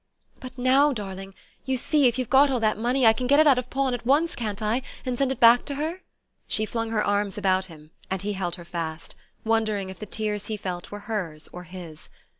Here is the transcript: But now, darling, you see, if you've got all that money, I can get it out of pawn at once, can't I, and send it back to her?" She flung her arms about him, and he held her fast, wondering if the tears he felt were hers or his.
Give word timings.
But 0.39 0.57
now, 0.57 0.93
darling, 0.93 1.35
you 1.63 1.77
see, 1.77 2.07
if 2.07 2.17
you've 2.17 2.27
got 2.27 2.49
all 2.49 2.59
that 2.59 2.75
money, 2.79 3.05
I 3.05 3.13
can 3.13 3.27
get 3.27 3.39
it 3.39 3.45
out 3.45 3.59
of 3.59 3.69
pawn 3.69 3.93
at 3.93 4.03
once, 4.03 4.35
can't 4.35 4.59
I, 4.59 4.81
and 5.05 5.15
send 5.15 5.31
it 5.31 5.39
back 5.39 5.63
to 5.65 5.75
her?" 5.75 6.01
She 6.47 6.65
flung 6.65 6.89
her 6.89 7.05
arms 7.05 7.37
about 7.37 7.65
him, 7.65 7.91
and 8.09 8.19
he 8.23 8.33
held 8.33 8.55
her 8.55 8.65
fast, 8.65 9.13
wondering 9.45 9.91
if 9.91 9.99
the 9.99 10.07
tears 10.07 10.47
he 10.47 10.57
felt 10.57 10.89
were 10.89 11.01
hers 11.01 11.49
or 11.53 11.65
his. 11.65 12.09